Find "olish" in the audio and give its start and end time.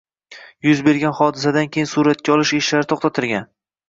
2.37-2.55